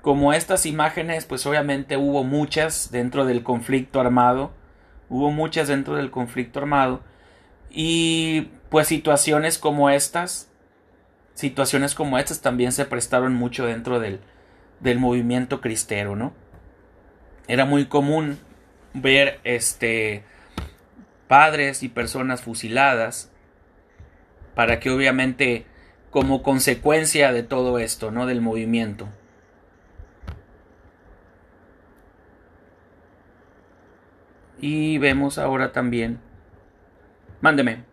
Como 0.00 0.32
estas 0.32 0.66
imágenes, 0.66 1.26
pues 1.26 1.46
obviamente 1.46 1.96
hubo 1.96 2.24
muchas 2.24 2.90
dentro 2.90 3.24
del 3.24 3.42
conflicto 3.42 4.00
armado, 4.00 4.52
hubo 5.08 5.30
muchas 5.30 5.68
dentro 5.68 5.94
del 5.94 6.10
conflicto 6.10 6.58
armado, 6.58 7.02
y 7.72 8.50
pues 8.68 8.88
situaciones 8.88 9.58
como 9.58 9.90
estas, 9.90 10.50
situaciones 11.34 11.94
como 11.94 12.18
estas 12.18 12.40
también 12.40 12.72
se 12.72 12.84
prestaron 12.84 13.34
mucho 13.34 13.66
dentro 13.66 13.98
del, 13.98 14.20
del 14.80 14.98
movimiento 14.98 15.60
cristero, 15.60 16.16
¿no? 16.16 16.32
Era 17.48 17.64
muy 17.64 17.86
común 17.86 18.38
ver 18.94 19.40
este 19.44 20.24
padres 21.28 21.82
y 21.82 21.88
personas 21.88 22.42
fusiladas 22.42 23.30
para 24.54 24.80
que 24.80 24.90
obviamente 24.90 25.64
como 26.10 26.42
consecuencia 26.42 27.32
de 27.32 27.42
todo 27.42 27.78
esto, 27.78 28.10
¿no? 28.10 28.26
Del 28.26 28.42
movimiento. 28.42 29.08
Y 34.60 34.98
vemos 34.98 35.38
ahora 35.38 35.72
también. 35.72 36.20
Mándeme. 37.42 37.84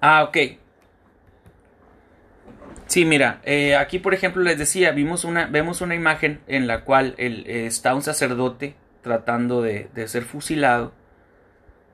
Ah, 0.00 0.22
ok. 0.24 0.36
Sí, 2.86 3.04
mira, 3.04 3.40
eh, 3.44 3.74
aquí 3.76 3.98
por 3.98 4.12
ejemplo 4.14 4.42
les 4.42 4.58
decía, 4.58 4.90
vimos 4.92 5.24
una, 5.24 5.46
vemos 5.46 5.80
una 5.80 5.94
imagen 5.94 6.40
en 6.46 6.66
la 6.66 6.84
cual 6.84 7.14
el, 7.16 7.46
eh, 7.46 7.66
está 7.66 7.94
un 7.94 8.02
sacerdote 8.02 8.74
tratando 9.02 9.62
de, 9.62 9.88
de 9.94 10.08
ser 10.08 10.24
fusilado 10.24 10.92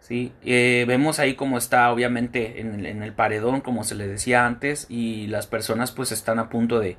¿sí? 0.08 0.32
Eh, 0.42 0.84
vemos 0.88 1.18
ahí 1.18 1.34
cómo 1.34 1.58
está 1.58 1.92
obviamente 1.92 2.60
en 2.60 2.74
el, 2.74 2.86
en 2.86 3.02
el, 3.02 3.12
paredón, 3.12 3.60
como 3.60 3.84
se 3.84 3.94
le 3.94 4.08
decía 4.08 4.46
antes, 4.46 4.86
y 4.88 5.26
las 5.26 5.46
personas 5.46 5.92
pues 5.92 6.12
están 6.12 6.38
a 6.38 6.48
punto 6.48 6.80
de, 6.80 6.96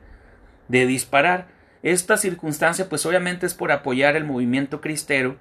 de 0.67 0.85
disparar. 0.85 1.47
Esta 1.81 2.17
circunstancia 2.17 2.89
pues 2.89 3.05
obviamente 3.05 3.45
es 3.45 3.53
por 3.53 3.71
apoyar 3.71 4.15
el 4.15 4.25
movimiento 4.25 4.81
cristero 4.81 5.37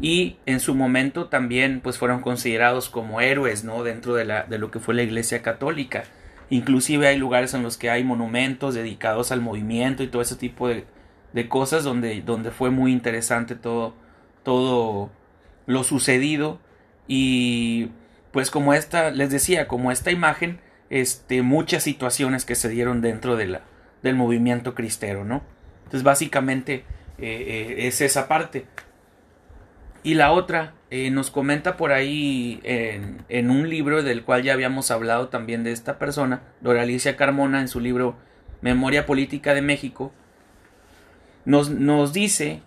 y 0.00 0.36
en 0.46 0.60
su 0.60 0.74
momento 0.74 1.26
también 1.26 1.80
pues 1.80 1.98
fueron 1.98 2.20
considerados 2.20 2.88
como 2.88 3.20
héroes, 3.20 3.64
¿no? 3.64 3.82
Dentro 3.82 4.14
de, 4.14 4.24
la, 4.24 4.44
de 4.44 4.58
lo 4.58 4.70
que 4.70 4.80
fue 4.80 4.94
la 4.94 5.02
Iglesia 5.02 5.42
Católica. 5.42 6.04
Inclusive 6.50 7.08
hay 7.08 7.18
lugares 7.18 7.52
en 7.54 7.62
los 7.62 7.76
que 7.76 7.90
hay 7.90 8.04
monumentos 8.04 8.74
dedicados 8.74 9.32
al 9.32 9.40
movimiento 9.40 10.02
y 10.02 10.06
todo 10.08 10.22
ese 10.22 10.36
tipo 10.36 10.68
de, 10.68 10.84
de 11.32 11.48
cosas 11.48 11.84
donde, 11.84 12.22
donde 12.22 12.50
fue 12.50 12.70
muy 12.70 12.92
interesante 12.92 13.54
todo, 13.54 13.94
todo 14.44 15.10
lo 15.66 15.84
sucedido 15.84 16.60
y 17.06 17.90
pues 18.32 18.50
como 18.50 18.74
esta, 18.74 19.10
les 19.10 19.30
decía, 19.30 19.68
como 19.68 19.90
esta 19.90 20.10
imagen, 20.10 20.60
este, 20.90 21.42
muchas 21.42 21.82
situaciones 21.82 22.44
que 22.44 22.54
se 22.54 22.68
dieron 22.68 23.00
dentro 23.00 23.36
de 23.36 23.46
la, 23.46 23.62
del 24.02 24.14
movimiento 24.14 24.74
cristero, 24.74 25.24
¿no? 25.24 25.42
Entonces 25.88 26.02
básicamente 26.02 26.84
eh, 27.16 27.76
eh, 27.78 27.86
es 27.86 28.02
esa 28.02 28.28
parte. 28.28 28.66
Y 30.02 30.14
la 30.14 30.32
otra, 30.32 30.74
eh, 30.90 31.10
nos 31.10 31.30
comenta 31.30 31.78
por 31.78 31.92
ahí 31.92 32.60
en, 32.62 33.50
un 33.50 33.70
libro 33.70 34.02
del 34.02 34.22
cual 34.22 34.42
ya 34.42 34.52
habíamos 34.52 34.90
hablado 34.90 35.28
también 35.28 35.64
de 35.64 35.72
esta 35.72 35.98
persona, 35.98 36.42
Dora 36.60 36.82
Alicia 36.82 37.16
Carmona, 37.16 37.62
en 37.62 37.68
su 37.68 37.80
libro 37.80 38.16
Memoria 38.60 39.06
Política 39.06 39.54
de 39.54 39.62
México, 39.62 40.12
nos, 41.46 41.70
nos 41.70 42.12
dice 42.12 42.60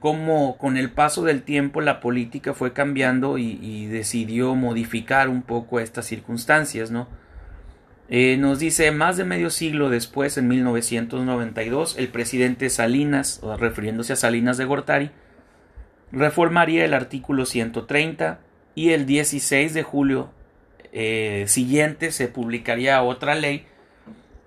cómo 0.00 0.56
con 0.56 0.78
el 0.78 0.90
paso 0.90 1.24
del 1.24 1.42
tiempo 1.42 1.82
la 1.82 2.00
política 2.00 2.54
fue 2.54 2.72
cambiando 2.72 3.36
y 3.36 3.84
decidió 3.86 4.54
modificar 4.54 5.28
un 5.28 5.42
poco 5.42 5.78
estas 5.78 6.06
circunstancias, 6.06 6.90
¿no? 6.90 7.06
Eh, 8.08 8.36
nos 8.36 8.58
dice, 8.60 8.90
más 8.92 9.16
de 9.16 9.24
medio 9.24 9.50
siglo 9.50 9.90
después, 9.90 10.38
en 10.38 10.46
1992, 10.48 11.96
el 11.98 12.08
presidente 12.08 12.70
Salinas, 12.70 13.40
refiriéndose 13.58 14.12
a 14.12 14.16
Salinas 14.16 14.56
de 14.58 14.64
Gortari, 14.64 15.10
reformaría 16.12 16.84
el 16.84 16.94
artículo 16.94 17.46
130 17.46 18.38
y 18.76 18.90
el 18.90 19.06
16 19.06 19.74
de 19.74 19.82
julio 19.82 20.30
eh, 20.92 21.44
siguiente 21.48 22.12
se 22.12 22.28
publicaría 22.28 23.02
otra 23.02 23.34
ley 23.34 23.66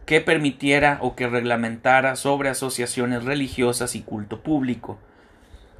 que 0.06 0.22
permitiera 0.22 0.98
o 1.02 1.16
que 1.16 1.28
reglamentara 1.28 2.16
sobre 2.16 2.50
asociaciones 2.50 3.24
religiosas 3.24 3.94
y 3.94 4.02
culto 4.02 4.42
público, 4.42 4.98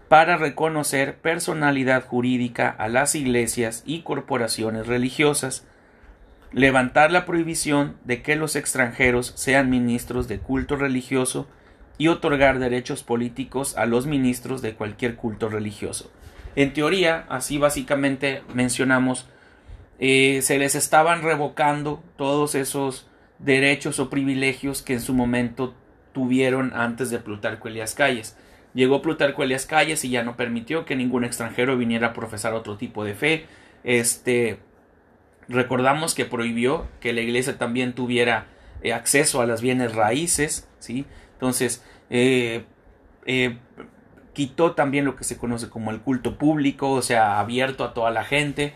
para 0.10 0.38
reconocer 0.38 1.18
personalidad 1.18 2.06
jurídica 2.06 2.70
a 2.70 2.90
las 2.90 3.16
iglesias 3.16 3.84
y 3.86 4.02
corporaciones 4.02 4.86
religiosas, 4.86 5.66
levantar 6.52 7.12
la 7.12 7.26
prohibición 7.26 7.98
de 8.04 8.22
que 8.22 8.36
los 8.36 8.56
extranjeros 8.56 9.34
sean 9.36 9.70
ministros 9.70 10.28
de 10.28 10.40
culto 10.40 10.76
religioso 10.76 11.48
y 11.98 12.08
otorgar 12.08 12.60
derechos 12.60 13.04
políticos 13.04 13.78
a 13.78 13.86
los 13.86 14.06
ministros 14.06 14.62
de 14.62 14.74
cualquier 14.74 15.16
culto 15.16 15.50
religioso. 15.50 16.12
En 16.56 16.74
teoría, 16.74 17.26
así 17.30 17.58
básicamente 17.58 18.42
mencionamos, 18.54 19.28
eh, 20.00 20.42
se 20.42 20.58
les 20.58 20.76
estaban 20.76 21.22
revocando 21.22 22.02
todos 22.16 22.56
esos 22.56 23.08
derechos 23.38 24.00
o 24.00 24.10
privilegios 24.10 24.82
que 24.82 24.94
en 24.94 25.02
su 25.02 25.14
momento 25.14 25.76
tuvieron 26.14 26.72
antes 26.74 27.10
de 27.10 27.20
Plutarco 27.20 27.68
Elias 27.68 27.96
Calles. 27.96 28.38
Llegó 28.74 29.02
Plutarco 29.02 29.44
Elias 29.44 29.66
Calles 29.66 30.04
y 30.06 30.10
ya 30.10 30.24
no 30.24 30.38
permitió 30.38 30.86
que 30.86 30.96
ningún 30.96 31.24
extranjero 31.24 31.78
viniera 31.78 32.08
a 32.08 32.14
profesar 32.14 32.54
otro 32.54 32.78
tipo 32.78 33.04
de 33.04 33.14
fe. 33.14 33.46
Este 33.84 34.60
recordamos 35.50 36.14
que 36.16 36.26
prohibió 36.26 36.88
que 37.02 37.12
la 37.12 37.22
iglesia 37.22 37.58
también 37.58 37.94
tuviera 37.94 38.48
eh, 38.82 38.94
acceso 38.94 39.42
a 39.42 39.46
las 39.46 39.62
bienes 39.62 39.94
raíces, 39.96 40.70
¿sí? 40.80 41.06
Entonces, 41.34 41.84
eh, 42.10 42.64
eh, 43.26 43.58
quitó 44.34 44.74
también 44.74 45.06
lo 45.06 45.16
que 45.16 45.24
se 45.24 45.38
conoce 45.38 45.70
como 45.70 45.92
el 45.92 46.00
culto 46.00 46.38
público, 46.38 46.92
o 46.92 47.02
sea, 47.02 47.40
abierto 47.40 47.84
a 47.84 47.94
toda 47.94 48.12
la 48.12 48.24
gente. 48.24 48.74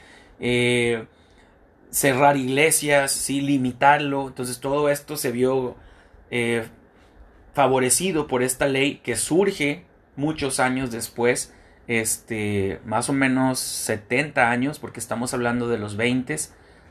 Cerrar 1.90 2.38
iglesias, 2.38 3.12
sí, 3.12 3.40
limitarlo. 3.42 4.28
Entonces 4.28 4.60
todo 4.60 4.90
esto 4.90 5.16
se 5.16 5.32
vio 5.32 5.78
favorecido 7.54 8.28
por 8.28 8.42
esta 8.44 8.66
ley 8.66 8.96
que 9.04 9.16
surge 9.16 9.86
muchos 10.16 10.60
años 10.60 10.92
después, 10.92 11.54
este, 11.88 12.80
más 12.86 13.10
o 13.10 13.14
menos 13.14 13.60
70 13.60 14.50
años, 14.50 14.80
porque 14.80 15.00
estamos 15.00 15.34
hablando 15.34 15.68
de 15.68 15.78
los 15.78 15.96
20, 15.96 16.36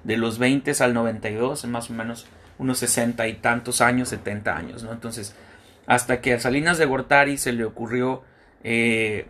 de 0.05 0.17
los 0.17 0.39
20 0.39 0.73
al 0.81 0.95
92, 0.95 1.65
más 1.67 1.91
o 1.91 1.93
menos 1.95 2.27
unos 2.59 2.79
60 2.79 3.27
y 3.29 3.35
tantos 3.35 3.81
años, 3.81 4.09
70 4.09 4.57
años, 4.57 4.83
¿no? 4.83 4.93
Entonces, 4.93 5.35
hasta 5.87 6.21
que 6.21 6.35
a 6.35 6.41
Salinas 6.41 6.79
de 6.79 6.87
Gortari 6.87 7.37
se 7.37 7.53
le 7.53 7.65
ocurrió 7.65 8.23
eh, 8.63 9.27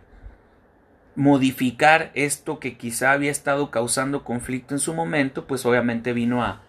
modificar 1.15 2.11
esto 2.13 2.59
que 2.59 2.77
quizá 2.77 3.11
había 3.11 3.31
estado 3.31 3.71
causando 3.71 4.23
conflicto 4.23 4.73
en 4.73 4.79
su 4.79 4.93
momento, 4.93 5.45
pues 5.45 5.65
obviamente 5.65 6.13
vino 6.13 6.43
a, 6.43 6.61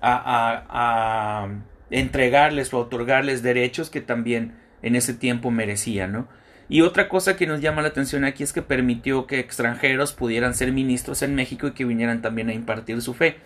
a, 0.00 0.64
a, 0.68 1.48
entregarles 1.90 2.72
o 2.72 2.78
otorgarles 2.78 3.42
derechos 3.42 3.90
que 3.90 4.00
también 4.00 4.54
en 4.82 4.96
ese 4.96 5.14
tiempo 5.14 5.50
merecían, 5.50 6.12
¿no? 6.12 6.28
Y 6.72 6.80
otra 6.80 7.06
cosa 7.06 7.36
que 7.36 7.46
nos 7.46 7.60
llama 7.60 7.82
la 7.82 7.88
atención 7.88 8.24
aquí 8.24 8.42
es 8.42 8.54
que 8.54 8.62
permitió 8.62 9.26
que 9.26 9.38
extranjeros 9.38 10.14
pudieran 10.14 10.54
ser 10.54 10.72
ministros 10.72 11.20
en 11.20 11.34
México 11.34 11.66
y 11.66 11.72
que 11.72 11.84
vinieran 11.84 12.22
también 12.22 12.48
a 12.48 12.54
impartir 12.54 13.02
su 13.02 13.12
fe. 13.12 13.36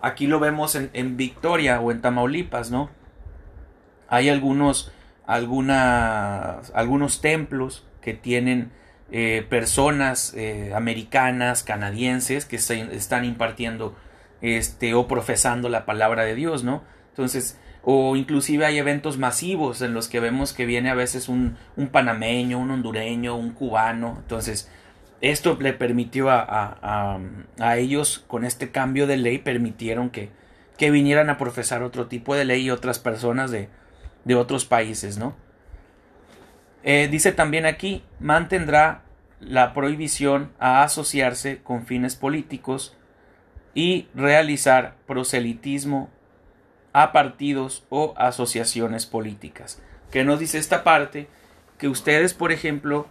Aquí 0.00 0.26
lo 0.26 0.40
vemos 0.40 0.74
en, 0.74 1.16
Victoria 1.16 1.80
o 1.80 1.92
en 1.92 2.00
Tamaulipas, 2.00 2.72
¿no? 2.72 2.90
Hay 4.08 4.30
algunos, 4.30 4.90
algunas, 5.26 6.72
algunos 6.74 7.20
templos 7.20 7.86
que 8.00 8.14
tienen 8.14 8.72
eh, 9.12 9.46
personas 9.48 10.34
eh, 10.34 10.72
americanas, 10.74 11.62
canadienses, 11.62 12.46
que 12.46 12.58
se 12.58 12.80
están 12.96 13.24
impartiendo 13.24 13.94
este, 14.40 14.94
o 14.94 15.06
profesando 15.06 15.68
la 15.68 15.86
palabra 15.86 16.24
de 16.24 16.34
Dios, 16.34 16.64
¿no? 16.64 16.82
Entonces, 17.10 17.60
o 17.84 18.16
inclusive 18.16 18.64
hay 18.64 18.78
eventos 18.78 19.18
masivos 19.18 19.82
en 19.82 19.94
los 19.94 20.08
que 20.08 20.20
vemos 20.20 20.52
que 20.52 20.66
viene 20.66 20.90
a 20.90 20.94
veces 20.94 21.28
un, 21.28 21.56
un 21.76 21.88
panameño, 21.88 22.58
un 22.58 22.70
hondureño, 22.70 23.36
un 23.36 23.50
cubano, 23.50 24.18
entonces 24.20 24.70
esto 25.22 25.56
le 25.60 25.72
permitió 25.72 26.30
a, 26.30 27.18
a, 27.60 27.76
ellos, 27.76 28.24
con 28.26 28.44
este 28.44 28.72
cambio 28.72 29.06
de 29.06 29.16
ley, 29.16 29.38
permitieron 29.38 30.10
que, 30.10 30.30
que, 30.76 30.90
vinieran 30.90 31.30
a 31.30 31.38
profesar 31.38 31.84
otro 31.84 32.08
tipo 32.08 32.34
de 32.34 32.44
ley 32.44 32.62
y 32.62 32.70
otras 32.70 32.98
personas 32.98 33.52
de, 33.52 33.68
de 34.24 34.34
otros 34.34 34.64
países, 34.64 35.18
¿no? 35.18 35.36
Eh, 36.82 37.06
dice 37.08 37.30
también 37.30 37.66
aquí, 37.66 38.02
mantendrá 38.18 39.02
la 39.38 39.72
prohibición 39.74 40.50
a 40.58 40.82
asociarse 40.82 41.62
con 41.62 41.86
fines 41.86 42.16
políticos 42.16 42.96
y 43.74 44.08
realizar 44.16 44.96
proselitismo 45.06 46.10
a 46.92 47.12
partidos 47.12 47.84
o 47.88 48.14
asociaciones 48.16 49.06
políticas. 49.06 49.80
Que 50.10 50.24
nos 50.24 50.38
dice 50.38 50.58
esta 50.58 50.84
parte 50.84 51.28
que 51.78 51.88
ustedes, 51.88 52.34
por 52.34 52.52
ejemplo, 52.52 53.06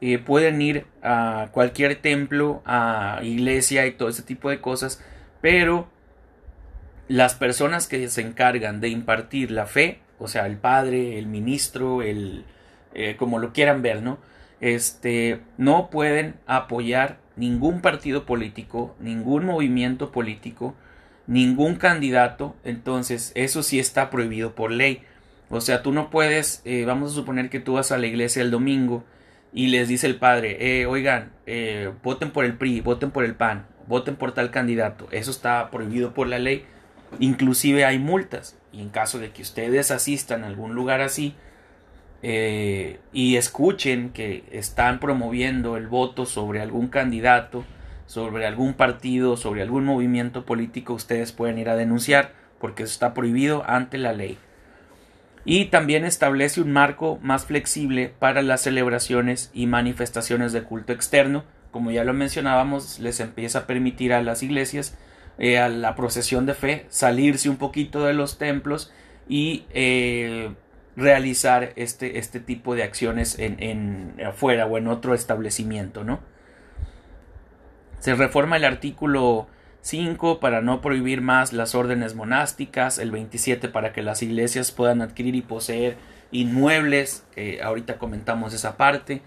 eh, 0.00 0.18
pueden 0.18 0.60
ir 0.60 0.86
a 1.02 1.48
cualquier 1.52 1.96
templo, 1.96 2.62
a 2.64 3.20
iglesia 3.22 3.86
y 3.86 3.92
todo 3.92 4.08
ese 4.08 4.22
tipo 4.22 4.50
de 4.50 4.60
cosas, 4.60 5.02
pero 5.40 5.88
las 7.08 7.34
personas 7.34 7.86
que 7.86 8.08
se 8.08 8.20
encargan 8.20 8.80
de 8.80 8.88
impartir 8.88 9.50
la 9.50 9.66
fe, 9.66 10.00
o 10.18 10.28
sea, 10.28 10.46
el 10.46 10.56
padre, 10.56 11.18
el 11.18 11.26
ministro, 11.26 12.02
el 12.02 12.44
eh, 12.94 13.16
como 13.16 13.38
lo 13.38 13.52
quieran 13.52 13.82
ver, 13.82 14.02
¿no? 14.02 14.18
Este 14.60 15.40
no 15.58 15.90
pueden 15.90 16.36
apoyar 16.46 17.18
ningún 17.36 17.82
partido 17.82 18.24
político, 18.24 18.96
ningún 19.00 19.44
movimiento 19.44 20.12
político, 20.12 20.74
ningún 21.26 21.76
candidato, 21.76 22.54
entonces 22.64 23.32
eso 23.34 23.62
sí 23.62 23.78
está 23.78 24.10
prohibido 24.10 24.54
por 24.54 24.70
ley. 24.70 25.02
O 25.48 25.60
sea, 25.60 25.82
tú 25.82 25.92
no 25.92 26.10
puedes, 26.10 26.62
eh, 26.64 26.84
vamos 26.84 27.12
a 27.12 27.14
suponer 27.14 27.50
que 27.50 27.60
tú 27.60 27.74
vas 27.74 27.92
a 27.92 27.98
la 27.98 28.06
iglesia 28.06 28.42
el 28.42 28.50
domingo 28.50 29.04
y 29.52 29.68
les 29.68 29.88
dice 29.88 30.06
el 30.06 30.16
padre, 30.16 30.80
eh, 30.80 30.86
oigan, 30.86 31.32
eh, 31.46 31.92
voten 32.02 32.30
por 32.30 32.44
el 32.44 32.56
PRI, 32.56 32.80
voten 32.80 33.10
por 33.10 33.24
el 33.24 33.34
PAN, 33.34 33.66
voten 33.86 34.16
por 34.16 34.32
tal 34.32 34.50
candidato. 34.50 35.08
Eso 35.12 35.30
está 35.30 35.70
prohibido 35.70 36.14
por 36.14 36.26
la 36.26 36.38
ley. 36.38 36.64
Inclusive 37.20 37.84
hay 37.84 37.98
multas. 37.98 38.58
Y 38.72 38.82
en 38.82 38.90
caso 38.90 39.18
de 39.18 39.30
que 39.30 39.42
ustedes 39.42 39.90
asistan 39.90 40.44
a 40.44 40.48
algún 40.48 40.74
lugar 40.74 41.00
así 41.00 41.34
y 42.22 43.36
escuchen 43.36 44.10
que 44.10 44.42
están 44.50 44.98
promoviendo 44.98 45.76
el 45.76 45.86
voto 45.86 46.26
sobre 46.26 46.60
algún 46.60 46.88
candidato, 46.88 47.64
sobre 48.06 48.46
algún 48.46 48.74
partido, 48.74 49.36
sobre 49.36 49.62
algún 49.62 49.84
movimiento 49.84 50.44
político, 50.44 50.94
ustedes 50.94 51.32
pueden 51.32 51.58
ir 51.58 51.68
a 51.68 51.76
denunciar 51.76 52.32
porque 52.60 52.84
eso 52.84 52.92
está 52.92 53.14
prohibido 53.14 53.64
ante 53.66 53.98
la 53.98 54.12
ley. 54.12 54.38
Y 55.44 55.66
también 55.66 56.04
establece 56.04 56.60
un 56.60 56.72
marco 56.72 57.18
más 57.22 57.46
flexible 57.46 58.12
para 58.18 58.42
las 58.42 58.62
celebraciones 58.62 59.50
y 59.54 59.66
manifestaciones 59.66 60.52
de 60.52 60.64
culto 60.64 60.92
externo. 60.92 61.44
Como 61.70 61.92
ya 61.92 62.02
lo 62.02 62.12
mencionábamos, 62.14 62.98
les 62.98 63.20
empieza 63.20 63.60
a 63.60 63.66
permitir 63.66 64.12
a 64.12 64.22
las 64.22 64.42
iglesias, 64.42 64.96
eh, 65.38 65.58
a 65.58 65.68
la 65.68 65.94
procesión 65.94 66.46
de 66.46 66.54
fe, 66.54 66.86
salirse 66.88 67.48
un 67.48 67.58
poquito 67.58 68.04
de 68.04 68.14
los 68.14 68.38
templos 68.38 68.92
y 69.28 69.66
eh, 69.70 70.50
realizar 70.96 71.72
este, 71.76 72.18
este 72.18 72.40
tipo 72.40 72.74
de 72.74 72.82
acciones 72.82 73.38
en, 73.38 73.62
en 73.62 74.14
afuera 74.26 74.66
o 74.66 74.78
en 74.78 74.88
otro 74.88 75.14
establecimiento, 75.14 76.02
¿no? 76.02 76.20
Se 78.06 78.14
reforma 78.14 78.56
el 78.56 78.64
artículo 78.64 79.48
5 79.80 80.38
para 80.38 80.60
no 80.60 80.80
prohibir 80.80 81.22
más 81.22 81.52
las 81.52 81.74
órdenes 81.74 82.14
monásticas, 82.14 83.00
el 83.00 83.10
27 83.10 83.68
para 83.68 83.92
que 83.92 84.00
las 84.00 84.22
iglesias 84.22 84.70
puedan 84.70 85.02
adquirir 85.02 85.34
y 85.34 85.42
poseer 85.42 85.96
inmuebles, 86.30 87.26
ahorita 87.60 87.98
comentamos 87.98 88.54
esa 88.54 88.76
parte, 88.76 89.22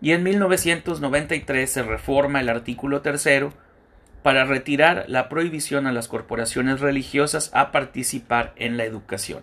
y 0.00 0.12
en 0.12 0.22
1993 0.22 1.70
se 1.70 1.82
reforma 1.82 2.40
el 2.40 2.48
artículo 2.48 3.02
3 3.02 3.48
para 4.22 4.46
retirar 4.46 5.04
la 5.08 5.28
prohibición 5.28 5.86
a 5.86 5.92
las 5.92 6.08
corporaciones 6.08 6.80
religiosas 6.80 7.50
a 7.52 7.70
participar 7.70 8.54
en 8.56 8.78
la 8.78 8.86
educación. 8.86 9.42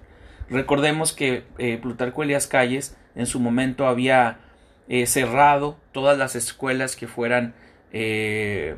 Recordemos 0.49 1.13
que 1.13 1.43
eh, 1.59 1.77
Plutarco 1.79 2.23
Elias 2.23 2.47
Calles 2.47 2.97
en 3.13 3.27
su 3.27 3.39
momento 3.39 3.85
había 3.85 4.39
eh, 4.87 5.05
cerrado 5.05 5.77
todas 5.91 6.17
las 6.17 6.35
escuelas 6.35 6.95
que 6.95 7.07
fueran 7.07 7.53
eh, 7.93 8.75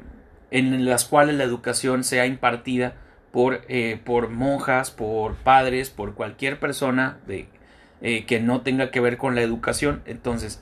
en 0.51 0.85
las 0.85 1.05
cuales 1.05 1.35
la 1.35 1.43
educación 1.43 2.03
sea 2.03 2.25
impartida 2.25 2.95
por, 3.31 3.61
eh, 3.67 3.99
por 4.03 4.29
monjas, 4.29 4.91
por 4.91 5.35
padres, 5.35 5.89
por 5.89 6.13
cualquier 6.13 6.59
persona 6.59 7.17
eh, 7.27 8.25
que 8.25 8.39
no 8.39 8.61
tenga 8.61 8.91
que 8.91 8.99
ver 8.99 9.17
con 9.17 9.35
la 9.35 9.41
educación. 9.41 10.01
Entonces, 10.05 10.61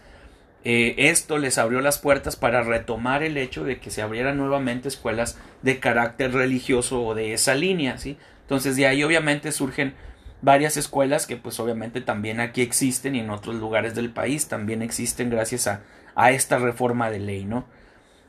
esto 0.65 1.39
les 1.39 1.57
abrió 1.57 1.81
las 1.81 1.97
puertas 1.97 2.37
para 2.37 2.63
retomar 2.63 3.21
el 3.21 3.35
hecho 3.35 3.65
de 3.65 3.81
que 3.81 3.91
se 3.91 4.01
abrieran 4.01 4.37
nuevamente 4.37 4.87
escuelas 4.87 5.37
de 5.61 5.79
carácter 5.81 6.31
religioso 6.31 7.03
o 7.03 7.15
de 7.15 7.33
esa 7.33 7.53
línea, 7.53 7.97
¿sí? 7.97 8.17
Entonces, 8.43 8.77
de 8.77 8.87
ahí 8.87 9.03
obviamente 9.03 9.51
surgen 9.51 9.93
varias 10.41 10.77
escuelas 10.77 11.27
que 11.27 11.35
pues 11.35 11.59
obviamente 11.59 11.99
también 11.99 12.39
aquí 12.39 12.61
existen 12.61 13.15
y 13.15 13.19
en 13.19 13.29
otros 13.29 13.55
lugares 13.55 13.93
del 13.93 14.09
país 14.09 14.47
también 14.47 14.81
existen 14.81 15.29
gracias 15.29 15.67
a, 15.67 15.81
a 16.15 16.31
esta 16.31 16.59
reforma 16.59 17.09
de 17.09 17.19
ley, 17.19 17.45
¿no? 17.45 17.65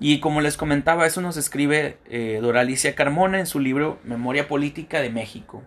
Y 0.01 0.21
como 0.21 0.41
les 0.41 0.57
comentaba, 0.57 1.07
eso 1.07 1.21
nos 1.21 1.37
escribe 1.37 1.99
eh, 2.11 2.39
Doralicia 2.43 2.95
Carmona 2.95 3.39
en 3.39 3.47
su 3.47 3.61
libro 3.61 4.01
Memoria 4.05 4.49
Política 4.49 5.01
de 5.01 5.11
México. 5.11 5.63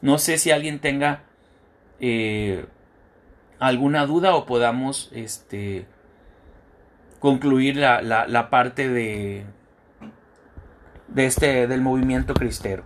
No 0.00 0.18
sé 0.18 0.38
si 0.38 0.50
alguien 0.50 0.78
tenga 0.78 1.22
eh, 2.00 2.64
alguna 3.58 4.06
duda 4.06 4.34
o 4.34 4.46
podamos 4.46 5.10
este, 5.12 5.86
concluir 7.18 7.76
la, 7.76 8.00
la, 8.00 8.26
la 8.26 8.48
parte 8.48 8.88
de, 8.88 9.44
de 11.08 11.26
este, 11.26 11.66
del 11.66 11.82
movimiento 11.82 12.34
cristero. 12.34 12.84